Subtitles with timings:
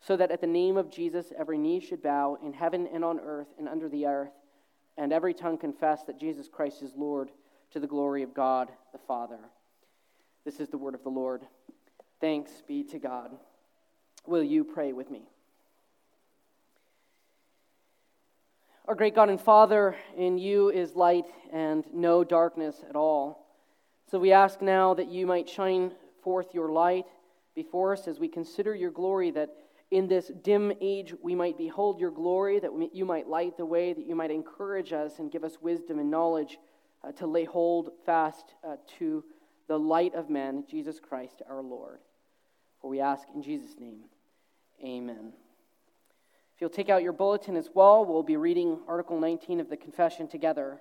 [0.00, 3.20] so that at the name of Jesus every knee should bow in heaven and on
[3.20, 4.32] earth and under the earth,
[4.96, 7.30] and every tongue confess that Jesus Christ is Lord
[7.72, 9.38] to the glory of God the Father.
[10.44, 11.42] This is the word of the Lord.
[12.20, 13.30] Thanks be to God.
[14.26, 15.22] Will you pray with me?
[18.86, 23.46] Our great God and Father, in you is light and no darkness at all.
[24.10, 25.92] So we ask now that you might shine
[26.24, 27.06] forth your light
[27.54, 29.50] before us as we consider your glory, that
[29.90, 33.92] in this dim age we might behold your glory, that you might light the way,
[33.92, 36.58] that you might encourage us and give us wisdom and knowledge
[37.02, 39.24] uh, to lay hold fast uh, to
[39.68, 41.98] the light of men, Jesus Christ our Lord.
[42.80, 44.04] For we ask in Jesus' name,
[44.84, 45.32] amen.
[46.54, 49.76] If you'll take out your bulletin as well, we'll be reading Article 19 of the
[49.76, 50.80] Confession together.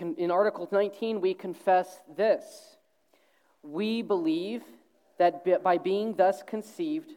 [0.00, 2.76] In, in Article 19, we confess this
[3.62, 4.62] We believe
[5.18, 7.12] that by being thus conceived,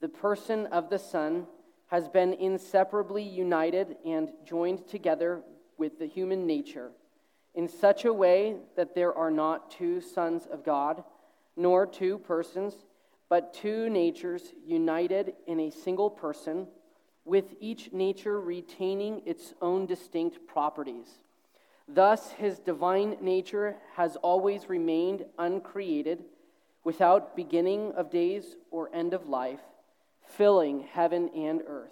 [0.00, 1.46] the person of the Son
[1.86, 5.42] has been inseparably united and joined together
[5.78, 6.90] with the human nature
[7.54, 11.04] in such a way that there are not two sons of God,
[11.56, 12.74] nor two persons,
[13.28, 16.66] but two natures united in a single person,
[17.24, 21.23] with each nature retaining its own distinct properties.
[21.86, 26.24] Thus, his divine nature has always remained uncreated,
[26.82, 29.60] without beginning of days or end of life,
[30.26, 31.90] filling heaven and earth.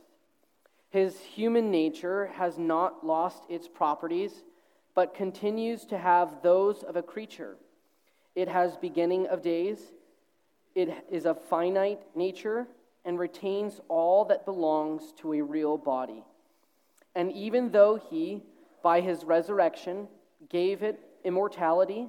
[0.90, 4.44] His human nature has not lost its properties,
[4.94, 7.56] but continues to have those of a creature.
[8.34, 9.78] It has beginning of days,
[10.74, 12.66] it is of finite nature,
[13.04, 16.24] and retains all that belongs to a real body.
[17.14, 18.42] And even though he,
[18.82, 20.08] by his resurrection,
[20.48, 22.08] gave it immortality,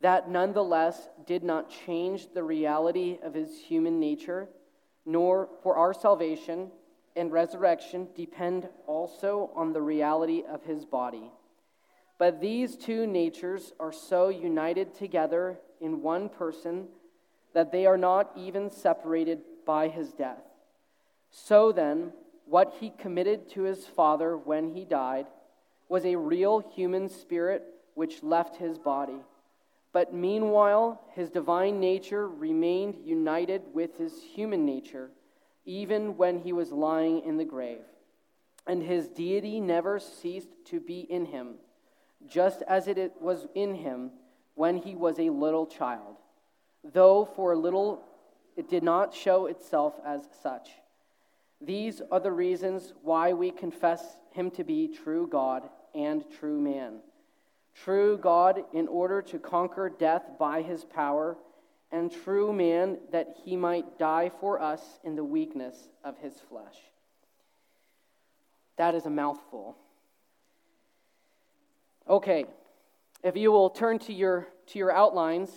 [0.00, 4.48] that nonetheless did not change the reality of his human nature,
[5.06, 6.70] nor for our salvation
[7.16, 11.30] and resurrection depend also on the reality of his body.
[12.18, 16.88] But these two natures are so united together in one person
[17.54, 20.42] that they are not even separated by his death.
[21.30, 22.12] So then,
[22.46, 25.26] what he committed to his Father when he died,
[25.88, 27.62] was a real human spirit
[27.94, 29.20] which left his body.
[29.92, 35.10] But meanwhile, his divine nature remained united with his human nature,
[35.64, 37.84] even when he was lying in the grave.
[38.66, 41.54] And his deity never ceased to be in him,
[42.26, 44.10] just as it was in him
[44.54, 46.16] when he was a little child,
[46.82, 48.02] though for a little
[48.56, 50.70] it did not show itself as such.
[51.60, 54.02] These are the reasons why we confess
[54.34, 55.62] him to be true God
[55.94, 56.98] and true man.
[57.84, 61.36] True God in order to conquer death by his power,
[61.92, 66.76] and true man that he might die for us in the weakness of his flesh.
[68.76, 69.76] That is a mouthful.
[72.08, 72.46] Okay,
[73.22, 75.50] if you will turn to your, to your outlines,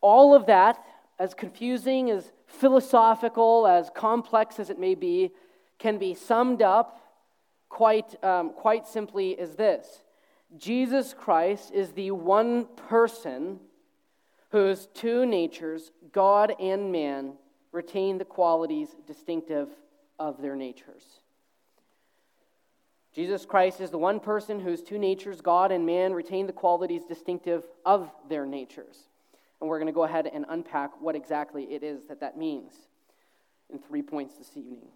[0.00, 0.84] all of that,
[1.18, 5.30] as confusing, as philosophical, as complex as it may be,
[5.78, 7.00] can be summed up
[7.68, 10.02] quite, um, quite simply as this
[10.56, 13.58] Jesus Christ is the one person
[14.50, 17.32] whose two natures, God and man,
[17.72, 19.68] retain the qualities distinctive
[20.18, 21.02] of their natures.
[23.12, 27.02] Jesus Christ is the one person whose two natures, God and man, retain the qualities
[27.04, 29.08] distinctive of their natures.
[29.60, 32.72] And we're going to go ahead and unpack what exactly it is that that means
[33.72, 34.88] in three points this evening.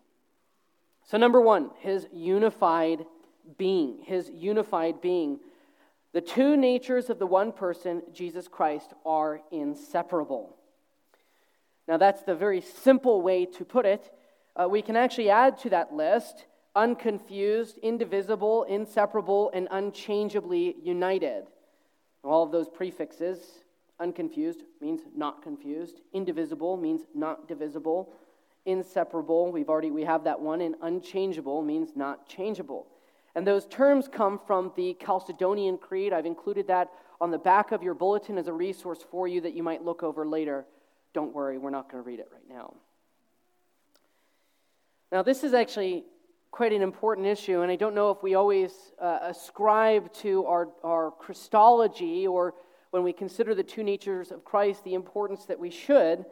[1.08, 3.06] So, number one, his unified
[3.56, 4.00] being.
[4.04, 5.40] His unified being.
[6.12, 10.54] The two natures of the one person, Jesus Christ, are inseparable.
[11.86, 14.12] Now, that's the very simple way to put it.
[14.54, 16.44] Uh, we can actually add to that list
[16.76, 21.44] unconfused, indivisible, inseparable, and unchangeably united.
[22.22, 23.40] All of those prefixes,
[23.98, 28.12] unconfused means not confused, indivisible means not divisible,
[28.68, 32.86] inseparable, we've already we have that one, and unchangeable means not changeable.
[33.34, 36.12] And those terms come from the Chalcedonian Creed.
[36.12, 39.54] I've included that on the back of your bulletin as a resource for you that
[39.54, 40.64] you might look over later.
[41.14, 42.74] Don't worry, we're not going to read it right now.
[45.10, 46.04] Now, this is actually
[46.50, 50.68] quite an important issue, and I don't know if we always uh, ascribe to our,
[50.84, 52.54] our Christology or
[52.90, 56.24] when we consider the two natures of Christ the importance that we should.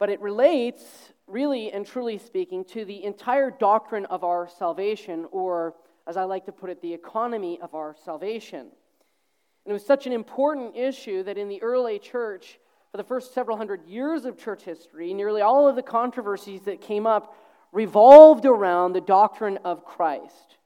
[0.00, 5.76] But it relates, really and truly speaking, to the entire doctrine of our salvation, or
[6.08, 8.60] as I like to put it, the economy of our salvation.
[8.60, 12.58] And it was such an important issue that in the early church,
[12.90, 16.80] for the first several hundred years of church history, nearly all of the controversies that
[16.80, 17.36] came up
[17.70, 20.56] revolved around the doctrine of Christ.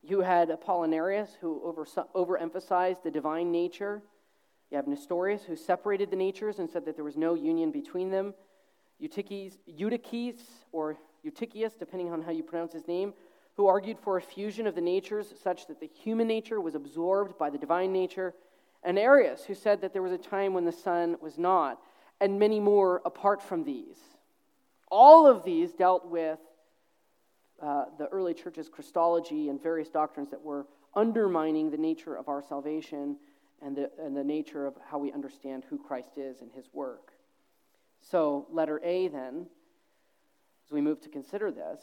[0.00, 4.00] You had Apollinarius, who over, overemphasized the divine nature.
[4.70, 8.10] You have Nestorius, who separated the natures and said that there was no union between
[8.10, 8.34] them.
[9.00, 10.40] Eutyches, Eutyches
[10.72, 13.14] or Eutychius, depending on how you pronounce his name,
[13.56, 17.38] who argued for a fusion of the natures such that the human nature was absorbed
[17.38, 18.34] by the divine nature.
[18.84, 21.80] And Arius, who said that there was a time when the Son was not,
[22.20, 23.96] and many more apart from these.
[24.90, 26.38] All of these dealt with
[27.60, 32.42] uh, the early church's Christology and various doctrines that were undermining the nature of our
[32.42, 33.16] salvation
[33.62, 37.12] and the, and the nature of how we understand who Christ is and his work.
[38.00, 39.46] So, letter A, then,
[40.64, 41.80] as we move to consider this,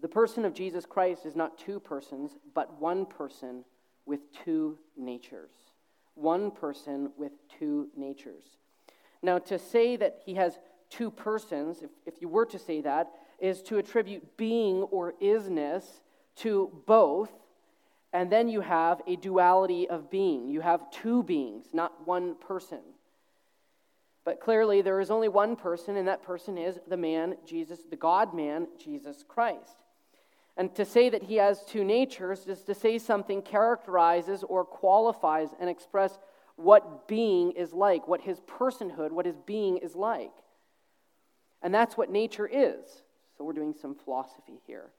[0.00, 3.64] the person of Jesus Christ is not two persons, but one person
[4.06, 5.50] with two natures.
[6.14, 8.44] One person with two natures.
[9.22, 10.58] Now, to say that he has
[10.90, 15.84] two persons, if, if you were to say that, is to attribute being or isness
[16.36, 17.30] to both,
[18.12, 20.48] and then you have a duality of being.
[20.48, 22.80] You have two beings, not one person.
[24.24, 27.96] But clearly, there is only one person, and that person is the man, Jesus, the
[27.96, 29.76] God man, Jesus Christ.
[30.56, 35.50] And to say that he has two natures is to say something characterizes or qualifies
[35.60, 36.18] and express
[36.56, 40.32] what being is like, what his personhood, what his being is like.
[41.62, 43.02] And that's what nature is.
[43.36, 44.90] So we're doing some philosophy here.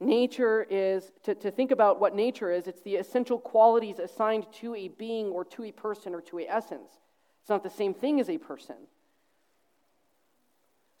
[0.00, 4.74] Nature is, to, to think about what nature is, it's the essential qualities assigned to
[4.74, 6.90] a being or to a person or to a essence.
[7.40, 8.76] It's not the same thing as a person.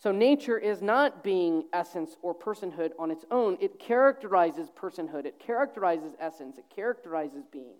[0.00, 3.58] So nature is not being essence or personhood on its own.
[3.60, 7.78] It characterizes personhood, it characterizes essence, it characterizes being.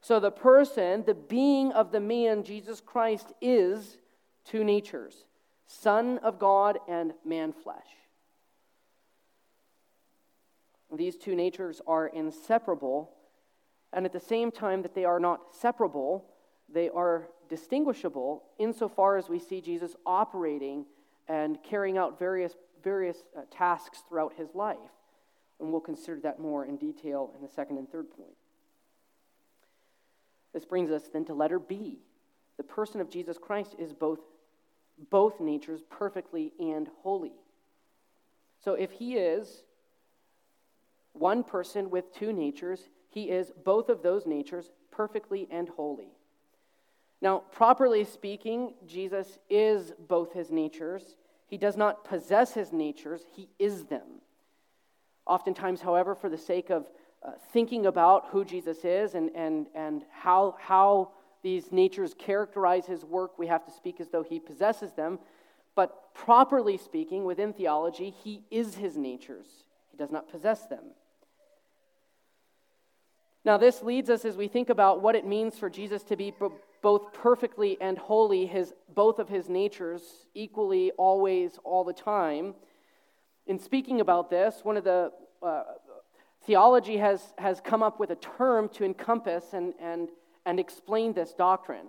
[0.00, 3.98] So the person, the being of the man, Jesus Christ, is
[4.44, 5.24] two natures
[5.66, 7.86] Son of God and man flesh.
[10.92, 13.10] These two natures are inseparable,
[13.92, 16.24] and at the same time that they are not separable,
[16.72, 20.86] they are distinguishable insofar as we see Jesus operating
[21.28, 24.78] and carrying out various, various uh, tasks throughout his life.
[25.60, 28.36] And we'll consider that more in detail in the second and third point.
[30.52, 31.98] This brings us then to letter B.
[32.56, 34.20] The person of Jesus Christ is both
[35.08, 37.32] both natures perfectly and wholly.
[38.62, 39.62] So if he is
[41.12, 46.12] one person with two natures, he is both of those natures perfectly and wholly.
[47.22, 51.16] Now, properly speaking, Jesus is both his natures.
[51.46, 54.22] He does not possess his natures, he is them.
[55.26, 56.88] Oftentimes, however, for the sake of
[57.22, 61.10] uh, thinking about who Jesus is and, and, and how, how
[61.42, 65.18] these natures characterize his work, we have to speak as though he possesses them.
[65.74, 70.84] But properly speaking, within theology, he is his natures, he does not possess them.
[73.44, 76.34] Now, this leads us as we think about what it means for Jesus to be
[76.82, 80.02] both perfectly and wholly, his, both of his natures,
[80.34, 82.54] equally, always, all the time.
[83.46, 85.62] In speaking about this, one of the uh,
[86.44, 90.10] theology has, has come up with a term to encompass and, and
[90.46, 91.86] and explain this doctrine.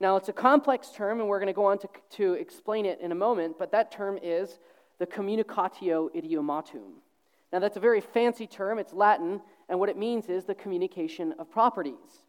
[0.00, 3.00] Now, it's a complex term, and we're going to go on to, to explain it
[3.00, 4.58] in a moment, but that term is
[4.98, 7.00] the communicatio idiomatum.
[7.52, 11.34] Now, that's a very fancy term, it's Latin, and what it means is the communication
[11.38, 12.24] of properties.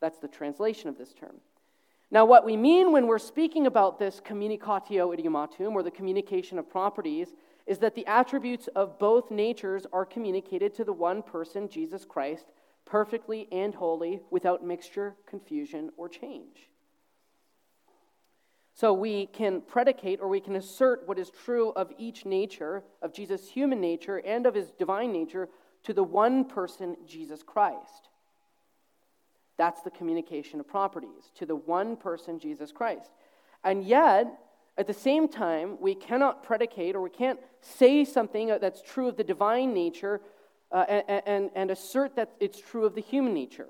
[0.00, 1.36] That's the translation of this term.
[2.10, 6.68] Now, what we mean when we're speaking about this communicatio idiomatum, or the communication of
[6.68, 7.28] properties,
[7.66, 12.46] is that the attributes of both natures are communicated to the one person, Jesus Christ,
[12.84, 16.70] perfectly and wholly, without mixture, confusion, or change.
[18.74, 23.12] So we can predicate or we can assert what is true of each nature, of
[23.12, 25.48] Jesus' human nature and of his divine nature,
[25.84, 28.08] to the one person, Jesus Christ.
[29.56, 33.10] That's the communication of properties, to the one person, Jesus Christ.
[33.62, 34.38] And yet,
[34.80, 39.16] At the same time, we cannot predicate or we can't say something that's true of
[39.18, 40.22] the divine nature
[40.72, 43.68] uh, and, and, and assert that it's true of the human nature.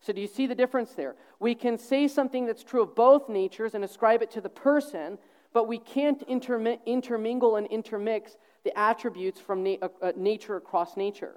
[0.00, 1.16] So, do you see the difference there?
[1.40, 5.18] We can say something that's true of both natures and ascribe it to the person,
[5.52, 11.36] but we can't intermingle and intermix the attributes from na- uh, uh, nature across nature.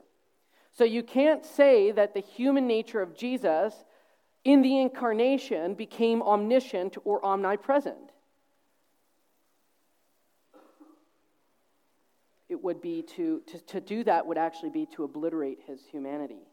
[0.71, 3.73] So, you can't say that the human nature of Jesus
[4.43, 8.11] in the incarnation became omniscient or omnipresent.
[12.49, 16.47] It would be to, to, to do that would actually be to obliterate his humanity.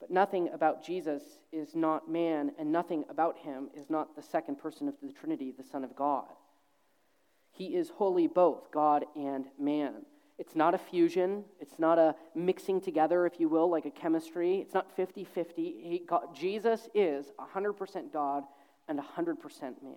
[0.00, 4.56] But nothing about Jesus is not man, and nothing about him is not the second
[4.56, 6.26] person of the Trinity, the Son of God.
[7.54, 10.04] He is wholly both God and man.
[10.38, 14.56] It's not a fusion, it's not a mixing together, if you will, like a chemistry.
[14.56, 16.02] It's not 50 50.
[16.34, 18.44] Jesus is 100% God
[18.88, 19.94] and 100% man.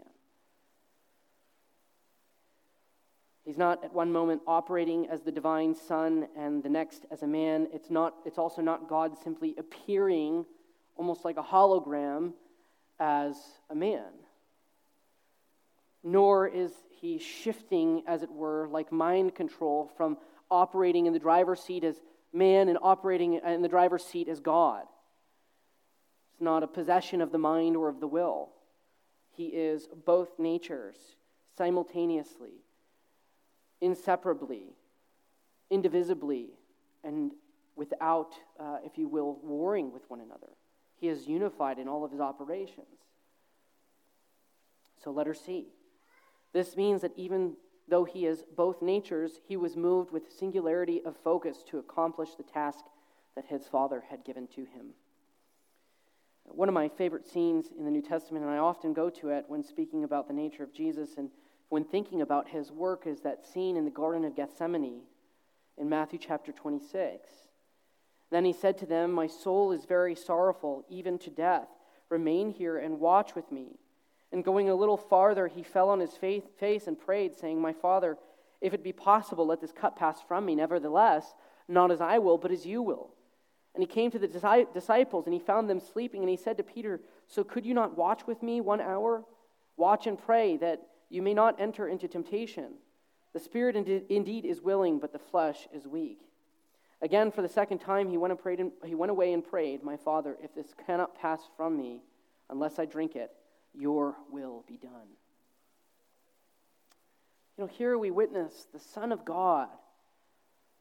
[3.43, 7.27] He's not at one moment operating as the divine son and the next as a
[7.27, 7.69] man.
[7.73, 10.45] It's, not, it's also not God simply appearing
[10.97, 12.33] almost like a hologram
[12.99, 13.37] as
[13.69, 14.03] a man.
[16.03, 20.17] Nor is he shifting, as it were, like mind control from
[20.49, 22.01] operating in the driver's seat as
[22.33, 24.83] man and operating in the driver's seat as God.
[26.33, 28.49] It's not a possession of the mind or of the will.
[29.35, 30.95] He is both natures
[31.57, 32.63] simultaneously
[33.81, 34.75] inseparably,
[35.69, 36.49] indivisibly,
[37.03, 37.31] and
[37.75, 40.49] without, uh, if you will, warring with one another.
[40.95, 42.87] He is unified in all of his operations.
[45.03, 45.67] So let her see.
[46.57, 47.53] This means that even
[47.87, 52.41] though he is both natures, he was moved with singularity of focus to accomplish the
[52.41, 52.83] task
[53.35, 54.95] that his Father had given to him.
[56.45, 59.45] One of my favorite scenes in the New Testament, and I often go to it
[59.47, 61.29] when speaking about the nature of Jesus and
[61.69, 65.03] when thinking about his work is that scene in the Garden of Gethsemane
[65.77, 67.29] in Matthew chapter 26.
[68.31, 71.67] Then he said to them, My soul is very sorrowful, even to death.
[72.09, 73.77] Remain here and watch with me.
[74.31, 78.17] And going a little farther, he fell on his face and prayed, saying, My Father,
[78.61, 80.55] if it be possible, let this cup pass from me.
[80.55, 81.33] Nevertheless,
[81.67, 83.11] not as I will, but as you will.
[83.73, 86.63] And he came to the disciples, and he found them sleeping, and he said to
[86.63, 89.23] Peter, So could you not watch with me one hour?
[89.77, 92.73] Watch and pray that you may not enter into temptation.
[93.33, 96.19] The spirit indeed is willing, but the flesh is weak.
[97.01, 99.95] Again, for the second time, he went, and prayed he went away and prayed, My
[99.97, 102.01] Father, if this cannot pass from me
[102.49, 103.31] unless I drink it,
[103.77, 105.07] your will be done.
[107.57, 109.69] You know, here we witness the Son of God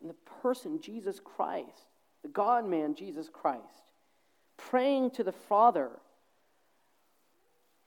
[0.00, 1.88] and the person, Jesus Christ,
[2.22, 3.62] the God man, Jesus Christ,
[4.56, 5.90] praying to the Father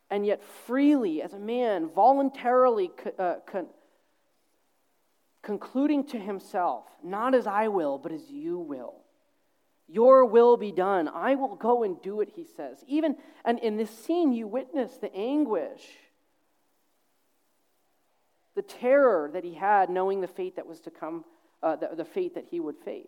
[0.10, 2.90] and yet freely, as a man, voluntarily
[3.20, 3.68] uh, con-
[5.44, 8.96] concluding to himself, Not as I will, but as you will.
[9.92, 11.08] Your will be done.
[11.08, 12.84] I will go and do it, he says.
[12.88, 15.82] Even, and in this scene, you witness the anguish,
[18.56, 21.26] the terror that he had knowing the fate that was to come,
[21.64, 23.08] uh, the, the fate that he would face.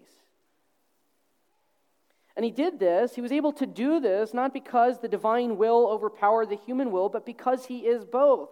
[2.35, 5.87] And he did this, he was able to do this not because the divine will
[5.87, 8.49] overpowered the human will, but because he is both.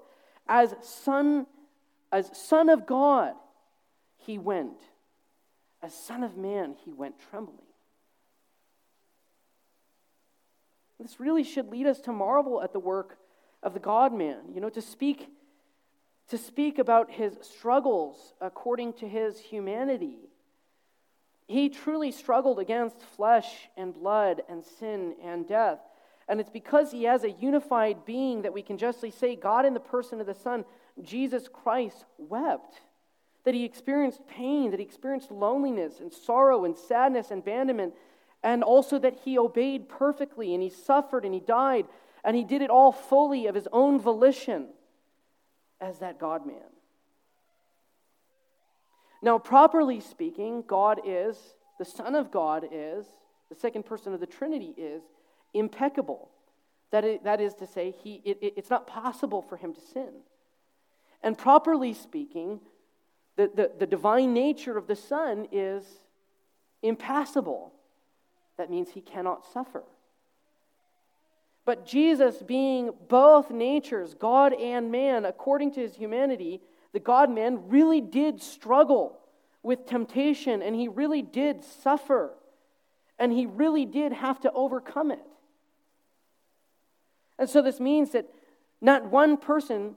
[0.47, 1.47] As son,
[2.11, 3.33] as son of God,
[4.17, 4.81] he went.
[5.81, 7.68] As son of man, he went trembling.
[10.99, 13.17] This really should lead us to marvel at the work
[13.63, 15.29] of the God man, you know, to speak
[16.29, 20.29] to speak about his struggles according to his humanity
[21.49, 25.79] he truly struggled against flesh and blood and sin and death.
[26.27, 29.73] And it's because he has a unified being that we can justly say God in
[29.73, 30.63] the person of the Son,
[31.01, 32.81] Jesus Christ, wept.
[33.45, 37.95] That he experienced pain, that he experienced loneliness and sorrow and sadness and abandonment,
[38.43, 41.85] and also that he obeyed perfectly and he suffered and he died,
[42.23, 44.67] and he did it all fully of his own volition
[45.81, 46.55] as that God man.
[49.21, 51.37] Now, properly speaking, God is,
[51.77, 53.05] the Son of God is,
[53.49, 55.01] the second person of the Trinity is
[55.53, 56.29] impeccable.
[56.91, 60.09] That is, that is to say, he, it, it's not possible for him to sin.
[61.21, 62.61] And properly speaking,
[63.35, 65.83] the, the, the divine nature of the Son is
[66.81, 67.73] impassible.
[68.59, 69.83] That means he cannot suffer.
[71.63, 76.59] But Jesus, being both natures, God and man, according to his humanity,
[76.91, 79.17] the God man really did struggle
[79.63, 82.33] with temptation and he really did suffer
[83.17, 85.25] and he really did have to overcome it.
[87.37, 88.25] And so this means that
[88.81, 89.95] Not one person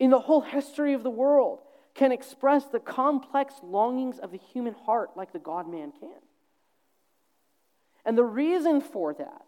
[0.00, 1.60] in the whole history of the world
[1.94, 6.10] can express the complex longings of the human heart like the God man can.
[8.04, 9.44] And the reason for that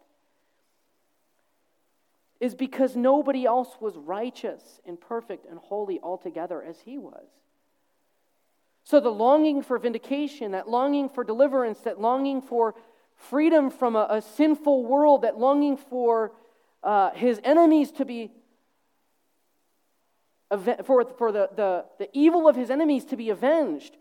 [2.39, 7.27] is because nobody else was righteous and perfect and holy altogether as he was.
[8.83, 12.75] So the longing for vindication, that longing for deliverance, that longing for
[13.15, 16.31] freedom from a, a sinful world, that longing for
[16.83, 18.31] uh, his enemies to be
[20.85, 23.97] for, for the, the, the evil of his enemies to be avenged.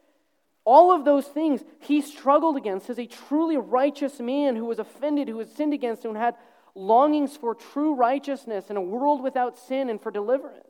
[0.67, 5.29] All of those things he struggled against as a truly righteous man who was offended,
[5.29, 6.35] who was sinned against, and had
[6.75, 10.67] longings for true righteousness in a world without sin and for deliverance.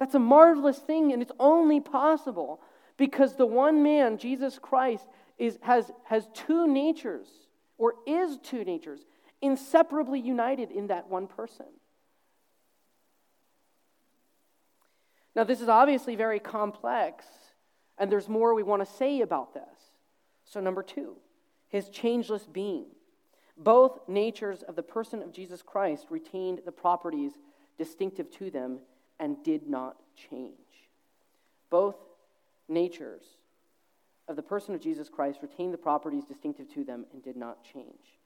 [0.00, 2.60] That's a marvelous thing, and it's only possible
[2.96, 5.06] because the one man, Jesus Christ,
[5.38, 7.28] is, has, has two natures,
[7.78, 9.00] or is two natures,
[9.40, 11.66] inseparably united in that one person.
[15.34, 17.24] Now, this is obviously very complex,
[17.98, 19.62] and there's more we want to say about this.
[20.44, 21.16] So, number two,
[21.68, 22.86] his changeless being.
[23.56, 27.32] Both natures of the person of Jesus Christ retained the properties
[27.78, 28.80] distinctive to them
[29.18, 30.56] and did not change.
[31.68, 31.96] Both
[32.68, 33.22] natures
[34.26, 37.62] of the person of Jesus Christ retained the properties distinctive to them and did not
[37.62, 38.18] change.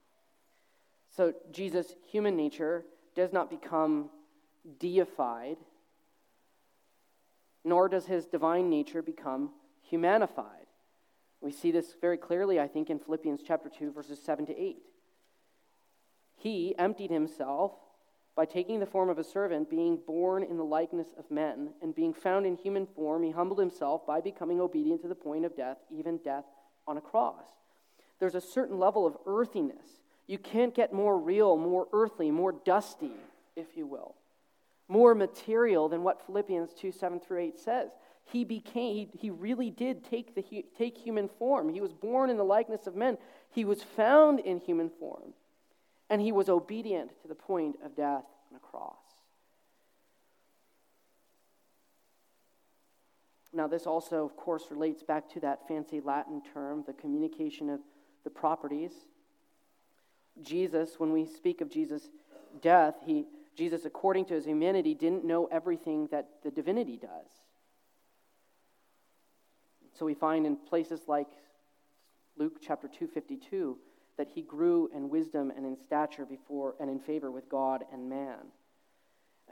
[1.14, 2.84] So, Jesus' human nature
[3.14, 4.08] does not become
[4.78, 5.58] deified
[7.64, 9.50] nor does his divine nature become
[9.90, 10.66] humanified.
[11.40, 14.78] We see this very clearly, I think, in Philippians chapter 2, verses 7 to 8.
[16.36, 17.72] He emptied himself
[18.36, 21.94] by taking the form of a servant, being born in the likeness of men, and
[21.94, 25.56] being found in human form, he humbled himself by becoming obedient to the point of
[25.56, 26.44] death, even death
[26.86, 27.46] on a cross.
[28.18, 29.86] There's a certain level of earthiness.
[30.26, 33.12] You can't get more real, more earthly, more dusty,
[33.54, 34.16] if you will
[34.88, 37.90] more material than what Philippians 2 7 through 8 says.
[38.26, 41.68] He became, he, he really did take, the, take human form.
[41.68, 43.18] He was born in the likeness of men.
[43.50, 45.34] He was found in human form.
[46.08, 48.96] And he was obedient to the point of death on a cross.
[53.52, 57.80] Now, this also, of course, relates back to that fancy Latin term, the communication of
[58.24, 58.92] the properties.
[60.42, 62.08] Jesus, when we speak of Jesus'
[62.60, 67.28] death, he Jesus, according to his humanity, didn't know everything that the divinity does.
[69.98, 71.28] So we find in places like
[72.36, 73.78] Luke chapter 252
[74.16, 78.08] that he grew in wisdom and in stature before and in favor with God and
[78.08, 78.38] man.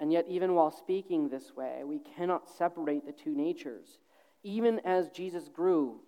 [0.01, 3.99] And yet, even while speaking this way, we cannot separate the two natures.
[4.43, 6.01] Even as Jesus grew,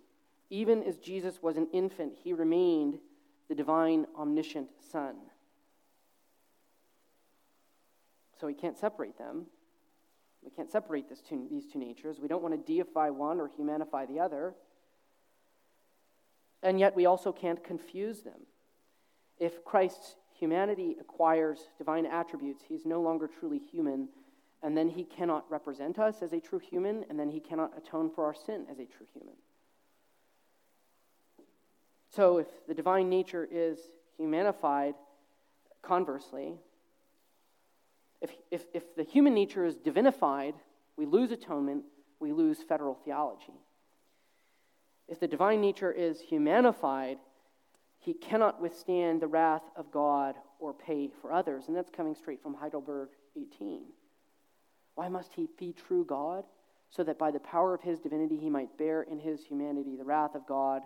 [0.51, 2.99] even as Jesus was an infant, he remained
[3.49, 5.17] the divine, omniscient Son.
[8.45, 9.47] So we can't separate them.
[10.43, 12.21] We can't separate two, these two natures.
[12.21, 14.55] We don't want to deify one or humanify the other.
[16.63, 18.41] And yet we also can't confuse them.
[19.39, 24.11] If Christ's humanity acquires divine attributes, he's no longer truly human,
[24.63, 28.11] and then he cannot represent us as a true human, and then he cannot atone
[28.15, 29.37] for our sin as a true human.
[32.11, 33.79] So if the divine nature is
[34.21, 34.97] humanified,
[35.81, 36.59] conversely,
[38.25, 40.55] if, if, if the human nature is divinified,
[40.97, 41.85] we lose atonement,
[42.21, 43.53] we lose federal theology.
[45.09, 47.19] If the divine nature is humanified,
[47.99, 51.65] he cannot withstand the wrath of God or pay for others.
[51.69, 53.83] And that's coming straight from Heidelberg 18.
[54.95, 56.45] Why must he be true God?
[56.89, 60.05] So that by the power of his divinity he might bear in his humanity the
[60.05, 60.83] wrath of God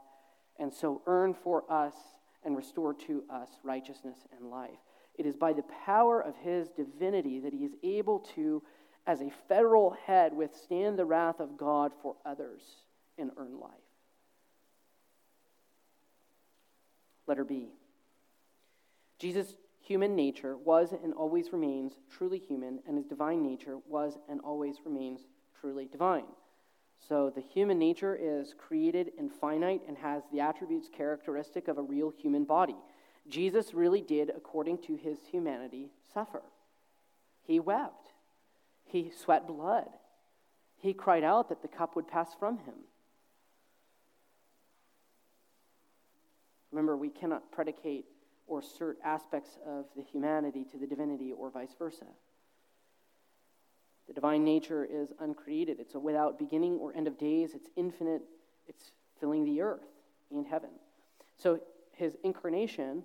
[0.59, 1.95] and so earn for us
[2.45, 4.88] and restore to us righteousness and life.
[5.19, 8.63] It is by the power of his divinity that he is able to,
[9.07, 12.63] as a federal head, withstand the wrath of God for others
[13.19, 13.73] and earn life.
[17.27, 17.73] Letter B.
[19.19, 24.41] Jesus' human nature was and always remains truly human, and his divine nature was and
[24.41, 25.27] always remains
[25.61, 26.27] truly divine.
[27.09, 31.83] So the human nature is created and finite and has the attributes characteristic of a
[31.83, 32.77] real human body.
[33.29, 36.43] Jesus really did, according to his humanity, suffer.
[37.43, 38.09] He wept.
[38.85, 39.89] He sweat blood.
[40.79, 42.75] He cried out that the cup would pass from him.
[46.71, 48.07] Remember, we cannot predicate
[48.47, 52.07] or assert aspects of the humanity to the divinity or vice versa.
[54.07, 55.79] The divine nature is uncreated.
[55.81, 57.53] It's without beginning or end of days.
[57.55, 58.23] It's infinite.
[58.67, 59.85] It's filling the earth
[60.31, 60.71] and heaven.
[61.37, 61.61] So
[61.93, 63.03] his incarnation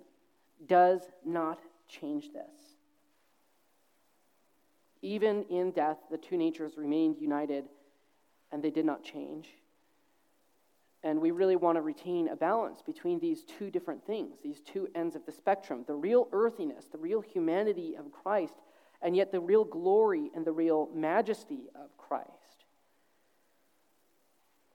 [0.66, 2.50] does not change this.
[5.02, 7.64] Even in death, the two natures remained united
[8.50, 9.48] and they did not change.
[11.02, 14.88] And we really want to retain a balance between these two different things, these two
[14.94, 18.54] ends of the spectrum the real earthiness, the real humanity of Christ,
[19.02, 22.43] and yet the real glory and the real majesty of Christ.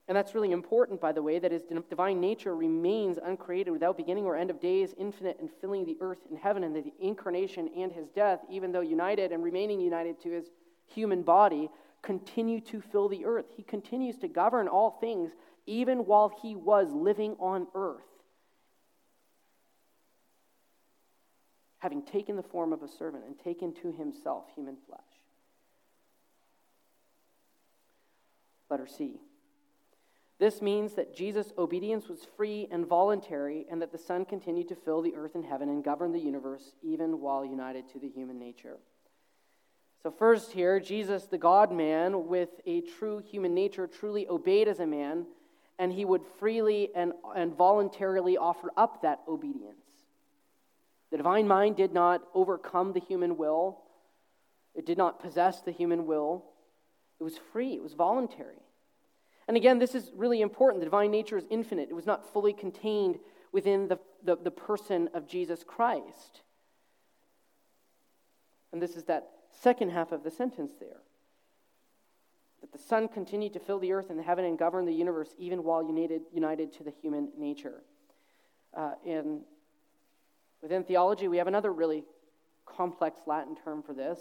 [0.10, 4.26] And that's really important, by the way, that his divine nature remains uncreated without beginning
[4.26, 7.70] or end of days, infinite and filling the earth and heaven, and that the incarnation
[7.78, 10.50] and his death, even though united and remaining united to his
[10.88, 11.70] human body,
[12.02, 13.46] continue to fill the earth.
[13.56, 15.30] He continues to govern all things
[15.68, 18.02] even while he was living on earth,
[21.78, 25.00] having taken the form of a servant and taken to himself human flesh.
[28.72, 29.20] Letter C.
[30.40, 34.76] This means that Jesus' obedience was free and voluntary, and that the Son continued to
[34.76, 38.40] fill the earth and heaven and govern the universe even while united to the human
[38.40, 38.78] nature.
[40.02, 44.80] So, first, here, Jesus, the God man with a true human nature, truly obeyed as
[44.80, 45.26] a man
[45.80, 49.78] and he would freely and, and voluntarily offer up that obedience.
[51.10, 53.80] The divine mind did not overcome the human will,
[54.76, 56.46] it did not possess the human will.
[57.20, 58.62] It was free, it was voluntary.
[59.50, 60.80] And again, this is really important.
[60.80, 63.18] The divine nature is infinite, it was not fully contained
[63.52, 66.44] within the, the, the person of Jesus Christ.
[68.72, 71.02] And this is that second half of the sentence there
[72.62, 75.34] that the Son continued to fill the earth and the heaven and govern the universe
[75.40, 77.82] even while united, united to the human nature.
[78.76, 79.42] Uh, in,
[80.62, 82.04] within theology, we have another really
[82.68, 84.20] complex Latin term for this.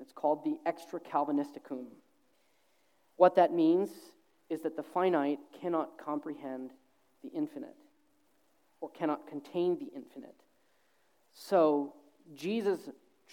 [0.00, 1.84] It's called the extra Calvinisticum.
[3.16, 3.90] What that means
[4.52, 6.70] is that the finite cannot comprehend
[7.22, 7.74] the infinite
[8.82, 10.36] or cannot contain the infinite.
[11.32, 11.94] So,
[12.34, 12.90] Jesus'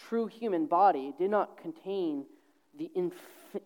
[0.08, 2.26] true human body did not contain
[2.78, 3.14] the inf-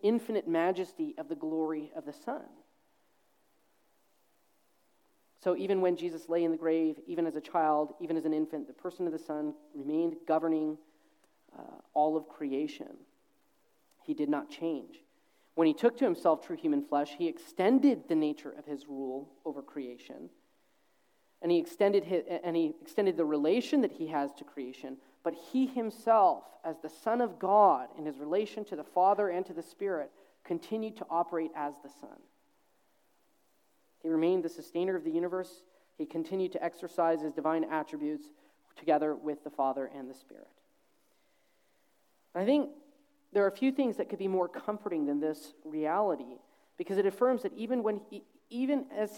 [0.02, 2.42] infinite majesty of the glory of the Son.
[5.44, 8.34] So, even when Jesus lay in the grave, even as a child, even as an
[8.34, 10.76] infant, the person of the Son remained governing
[11.56, 11.62] uh,
[11.92, 12.96] all of creation.
[14.02, 15.03] He did not change.
[15.54, 19.28] When he took to himself true human flesh, he extended the nature of his rule
[19.44, 20.30] over creation.
[21.42, 25.34] And he extended, his, and he extended the relation that he has to creation but
[25.34, 29.54] he himself, as the Son of God in his relation to the Father and to
[29.54, 30.12] the Spirit,
[30.44, 32.18] continued to operate as the Son.
[34.02, 35.64] He remained the sustainer of the universe.
[35.96, 38.26] He continued to exercise his divine attributes
[38.76, 40.46] together with the Father and the Spirit.
[42.34, 42.68] I think
[43.34, 46.38] there are a few things that could be more comforting than this reality
[46.78, 49.10] because it affirms that even when he, even as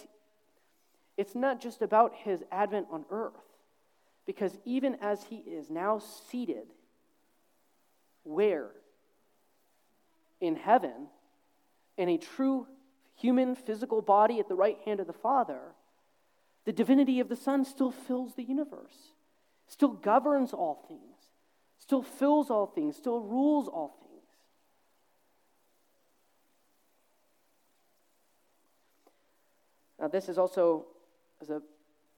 [1.16, 3.32] it's not just about his advent on earth
[4.26, 6.00] because even as he is now
[6.30, 6.66] seated,
[8.24, 8.70] where?
[10.40, 11.08] In heaven,
[11.96, 12.66] in a true
[13.14, 15.60] human physical body at the right hand of the Father,
[16.64, 19.12] the divinity of the Son still fills the universe,
[19.68, 21.16] still governs all things,
[21.78, 24.05] still fills all things, still rules all things.
[30.00, 30.86] Now, this is also,
[31.40, 31.62] as a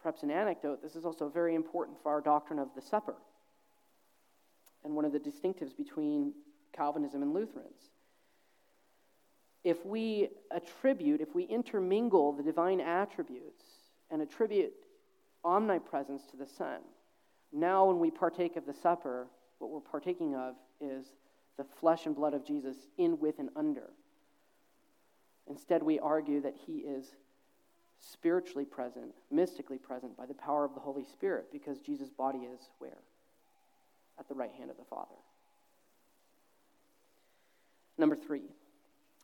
[0.03, 3.15] perhaps an anecdote, this is also very important for our doctrine of the supper
[4.85, 6.33] and one of the distinctives between
[6.73, 7.91] Calvinism and Lutherans.
[9.65, 13.65] If we attribute, if we intermingle the divine attributes
[14.11, 14.73] and attribute
[15.45, 16.79] omnipresence to the Son,
[17.53, 19.27] now when we partake of the supper,
[19.59, 21.07] what we're partaking of is
[21.57, 23.91] the flesh and blood of Jesus in, with, and under.
[25.49, 27.17] Instead, we argue that he is
[28.01, 32.61] spiritually present, mystically present by the power of the Holy Spirit, because Jesus' body is
[32.79, 32.99] where?
[34.19, 35.15] At the right hand of the Father.
[37.97, 38.45] Number three,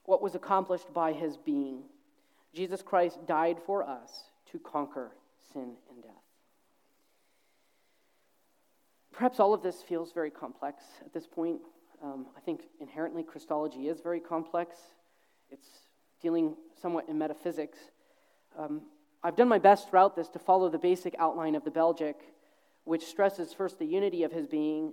[0.05, 1.83] what was accomplished by his being?
[2.53, 5.13] Jesus Christ died for us to conquer
[5.53, 6.13] sin and death.
[9.13, 11.61] Perhaps all of this feels very complex at this point.
[12.03, 14.77] Um, I think inherently Christology is very complex.
[15.51, 15.69] It's
[16.21, 17.79] dealing somewhat in metaphysics.
[18.59, 18.83] Um,
[19.23, 22.17] I've done my best throughout this to follow the basic outline of the Belgic,
[22.85, 24.93] which stresses first the unity of his being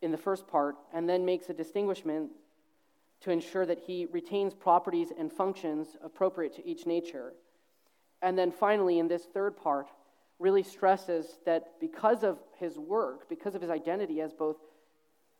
[0.00, 2.30] in the first part, and then makes a distinguishment
[3.20, 7.32] to ensure that he retains properties and functions appropriate to each nature.
[8.20, 9.86] And then finally, in this third part,
[10.40, 14.56] really stresses that because of his work, because of his identity as both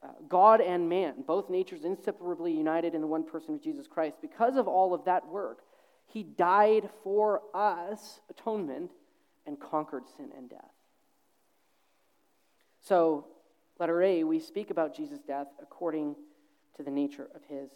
[0.03, 4.19] uh, God and man, both natures inseparably united in the one person of Jesus Christ,
[4.23, 5.63] because of all of that work,
[6.13, 8.91] he died for us, atonement,
[9.47, 10.75] and conquered sin and death.
[12.81, 13.27] So
[13.79, 16.17] Letter A, we speak about Jesus' death according
[16.77, 17.71] to the nature of his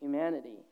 [0.00, 0.64] humanity.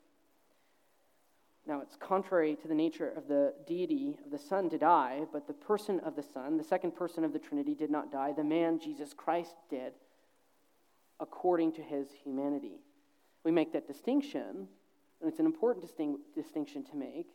[1.67, 5.47] Now, it's contrary to the nature of the deity of the Son to die, but
[5.47, 8.33] the person of the Son, the second person of the Trinity, did not die.
[8.33, 9.93] The man, Jesus Christ, did
[11.19, 12.81] according to his humanity.
[13.43, 14.67] We make that distinction,
[15.21, 17.27] and it's an important disting- distinction to make,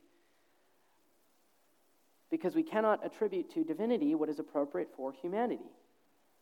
[2.31, 5.71] because we cannot attribute to divinity what is appropriate for humanity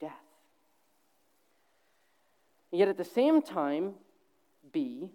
[0.00, 0.12] death.
[2.70, 3.94] And yet, at the same time,
[4.72, 5.10] B,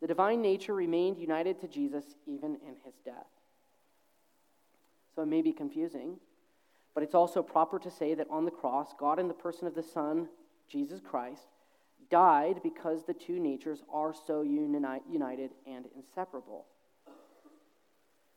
[0.00, 3.26] the divine nature remained united to Jesus even in his death.
[5.14, 6.18] So it may be confusing,
[6.94, 9.74] but it's also proper to say that on the cross, God, in the person of
[9.74, 10.28] the Son,
[10.68, 11.48] Jesus Christ,
[12.10, 16.66] died because the two natures are so uni- united and inseparable.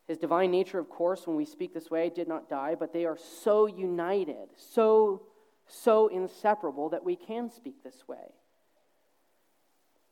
[0.07, 3.05] His divine nature, of course, when we speak this way, did not die, but they
[3.05, 5.21] are so united, so,
[5.67, 8.33] so inseparable that we can speak this way.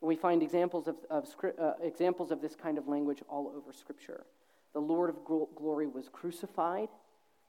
[0.00, 1.28] we find examples of, of
[1.60, 4.24] uh, examples of this kind of language all over Scripture.
[4.72, 6.88] The Lord of glory was crucified.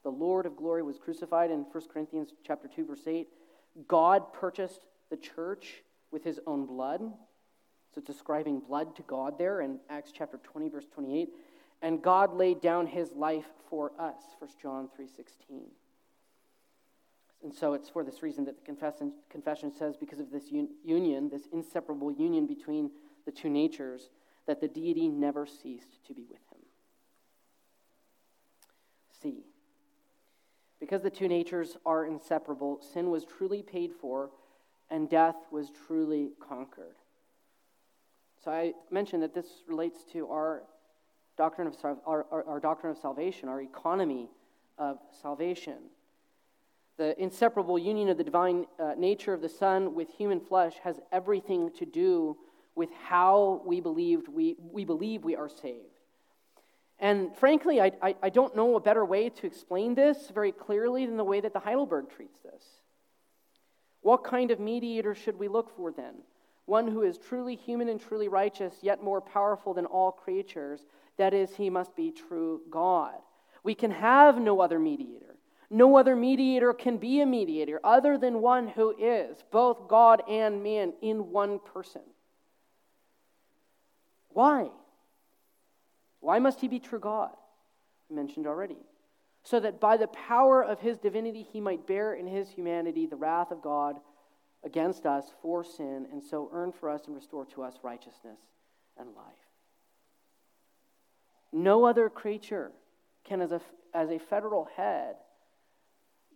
[0.04, 3.30] The Lord of glory was crucified in 1 Corinthians chapter 2, verse 8.
[3.88, 7.02] God purchased the church with his own blood.
[7.02, 11.30] So it's describing blood to God there in Acts chapter 20, verse 28.
[11.82, 15.63] And God laid down his life for us, 1 John 3.16.
[17.43, 20.69] And so it's for this reason that the confession, confession says, because of this un-
[20.84, 22.91] union, this inseparable union between
[23.26, 24.10] the two natures,
[24.45, 26.60] that the deity never ceased to be with him.
[29.21, 29.45] C.
[30.80, 34.30] Because the two natures are inseparable, sin was truly paid for
[34.91, 36.95] and death was truly conquered.
[38.43, 40.63] So I mentioned that this relates to our
[41.38, 41.75] doctrine of
[42.06, 44.30] our, our, our doctrine of salvation, our economy
[44.77, 45.77] of salvation.
[46.97, 50.99] The inseparable union of the divine uh, nature of the Son with human flesh has
[51.12, 52.38] everything to do
[52.75, 55.86] with how we believed we, we believe we are saved.
[56.99, 61.06] And frankly, I, I, I don't know a better way to explain this very clearly
[61.06, 62.81] than the way that the Heidelberg treats this.
[64.02, 66.16] What kind of mediator should we look for then?
[66.66, 70.86] One who is truly human and truly righteous, yet more powerful than all creatures.
[71.18, 73.16] That is, he must be true God.
[73.64, 75.36] We can have no other mediator.
[75.70, 80.64] No other mediator can be a mediator other than one who is both God and
[80.64, 82.02] man in one person.
[84.30, 84.70] Why?
[86.20, 87.32] Why must he be true God?
[88.10, 88.78] I mentioned already
[89.43, 93.15] so that by the power of his divinity he might bear in his humanity the
[93.15, 93.97] wrath of God
[94.63, 98.38] against us for sin, and so earn for us and restore to us righteousness
[98.97, 99.25] and life.
[101.51, 102.71] No other creature
[103.23, 103.62] can, as a,
[103.93, 105.15] as a federal head,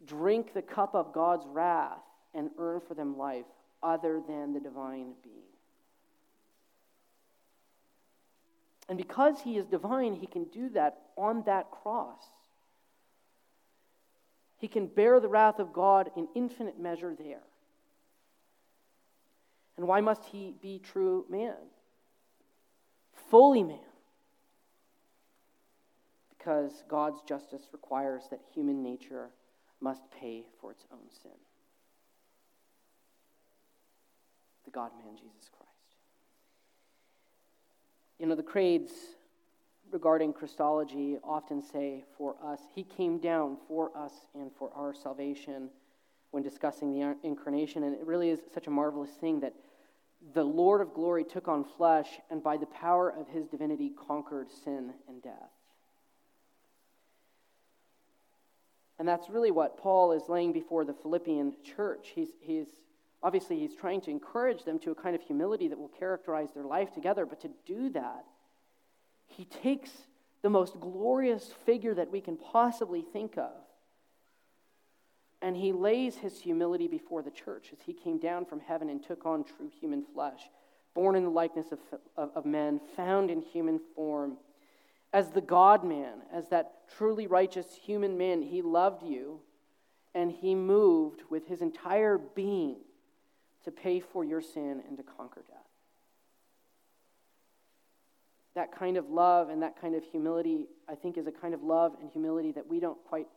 [0.06, 2.02] drink the cup of God's wrath
[2.34, 3.46] and earn for them life
[3.82, 5.36] other than the divine being.
[8.90, 12.24] And because he is divine, he can do that on that cross.
[14.66, 17.44] He can bear the wrath of God in infinite measure there.
[19.78, 21.54] And why must he be true man?
[23.30, 23.78] Fully man.
[26.36, 29.30] Because God's justice requires that human nature
[29.82, 31.38] must pay for its own sin.
[34.64, 35.70] The God man, Jesus Christ.
[38.18, 38.90] You know, the creeds
[39.92, 45.70] regarding Christology often say for us, He came down for us and for our salvation
[46.32, 47.84] when discussing the incarnation.
[47.84, 49.54] And it really is such a marvelous thing that
[50.34, 54.52] the Lord of glory took on flesh and by the power of His divinity conquered
[54.52, 55.52] sin and death.
[58.98, 62.12] And that's really what Paul is laying before the Philippian church.
[62.16, 62.68] He's, he's
[63.22, 66.64] obviously he's trying to encourage them to a kind of humility that will characterize their
[66.64, 68.26] life together, but to do that,
[69.36, 69.90] he takes
[70.42, 73.52] the most glorious figure that we can possibly think of
[75.46, 79.04] and he lays his humility before the church as he came down from heaven and
[79.04, 80.50] took on true human flesh,
[80.96, 81.78] born in the likeness of,
[82.18, 84.38] of, of men, found in human form.
[85.14, 89.40] As the God man, as that truly righteous human man, he loved you
[90.16, 92.78] and he moved with his entire being
[93.66, 95.55] to pay for your sin and to conquer death
[98.56, 101.62] that kind of love and that kind of humility, I think, is a kind of
[101.62, 103.28] love and humility that we don't quite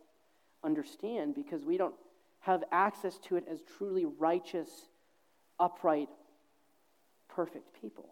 [0.65, 1.95] understand because we don't
[2.41, 4.69] have access to it as truly righteous,
[5.59, 6.09] upright,
[7.29, 8.09] perfect people.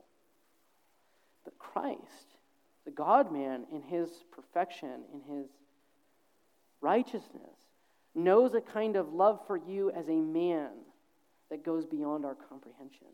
[1.44, 2.36] But Christ,
[2.84, 5.46] the God man, in his perfection, in his
[6.80, 7.54] righteousness,
[8.14, 10.70] knows a kind of love for you as a man
[11.50, 13.06] that goes beyond our comprehension.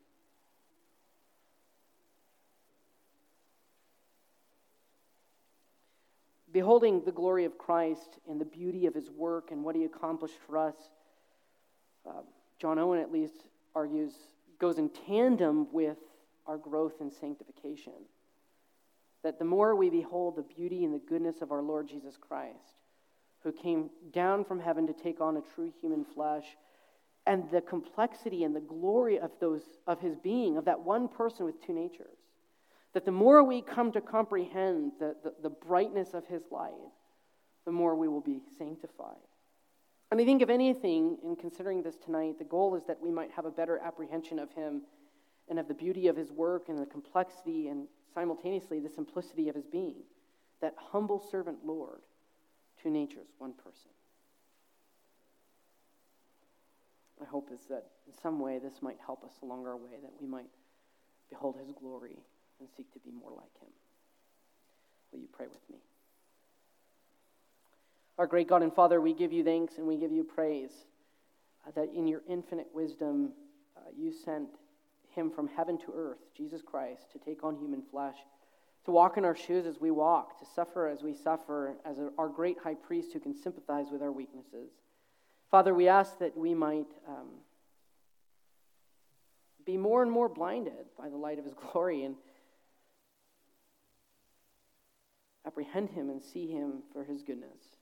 [6.53, 10.37] Beholding the glory of Christ and the beauty of his work and what he accomplished
[10.47, 10.75] for us,
[12.07, 12.23] uh,
[12.59, 14.13] John Owen at least argues,
[14.59, 15.97] goes in tandem with
[16.47, 17.93] our growth in sanctification.
[19.23, 22.75] That the more we behold the beauty and the goodness of our Lord Jesus Christ,
[23.43, 26.45] who came down from heaven to take on a true human flesh,
[27.27, 31.47] and the complexity and the glory of, those, of his being, of that one person
[31.47, 32.19] with two natures,
[32.95, 36.73] that the more we come to comprehend the, the, the brightness of his light,
[37.65, 39.17] the more we will be sanctified.
[40.11, 43.31] And I think, if anything, in considering this tonight, the goal is that we might
[43.31, 44.83] have a better apprehension of him
[45.49, 49.55] and of the beauty of his work and the complexity and simultaneously the simplicity of
[49.55, 50.03] his being.
[50.61, 52.01] That humble servant Lord,
[52.83, 53.91] two natures, one person.
[57.19, 60.13] My hope is that in some way this might help us along our way, that
[60.21, 60.51] we might
[61.31, 62.19] behold his glory
[62.63, 63.69] and seek to be more like him.
[65.11, 65.79] Will you pray with me?
[68.19, 70.71] Our great God and Father, we give you thanks and we give you praise
[71.67, 73.33] uh, that in your infinite wisdom
[73.77, 74.49] uh, you sent
[75.11, 78.17] him from heaven to earth, Jesus Christ, to take on human flesh,
[78.85, 82.29] to walk in our shoes as we walk, to suffer as we suffer, as our
[82.29, 84.71] great high priest who can sympathize with our weaknesses.
[85.51, 87.29] Father, we ask that we might um,
[89.67, 92.15] be more and more blinded by the light of his glory and
[95.47, 97.77] apprehend him and see him for his goodness.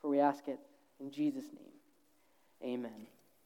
[0.00, 0.58] For we ask it
[1.00, 2.74] in Jesus' name.
[2.74, 3.06] Amen.